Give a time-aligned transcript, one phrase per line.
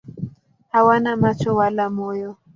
[0.71, 2.31] Hawana macho wala moyo.